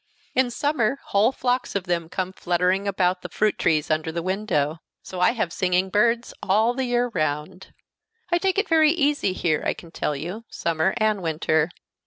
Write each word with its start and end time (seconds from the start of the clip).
In 0.33 0.49
summer 0.49 0.97
whole 1.09 1.31
flocks 1.31 1.75
of 1.75 1.83
them 1.83 2.09
come 2.09 2.33
fluttering 2.33 2.87
about 2.87 3.21
the 3.21 3.29
fruit 3.29 3.59
trees 3.59 3.91
under 3.91 4.11
the 4.11 4.23
window: 4.23 4.79
so 5.03 5.19
I 5.19 5.33
have 5.33 5.53
singing 5.53 5.91
birds 5.91 6.33
all 6.41 6.73
the 6.73 6.85
year 6.85 7.11
round. 7.13 7.71
I 8.31 8.39
take 8.39 8.57
it 8.57 8.67
very 8.67 8.91
easy 8.93 9.31
here, 9.33 9.61
I 9.63 9.75
can 9.75 9.91
tell 9.91 10.15
you, 10.15 10.43
summer 10.49 10.95
and 10.97 11.21
winter. 11.21 11.69